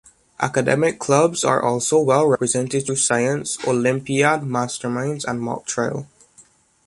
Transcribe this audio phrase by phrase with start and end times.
[0.39, 6.07] Academic clubs are also well represented through Science Olympiad, Masterminds, and Mock Trial.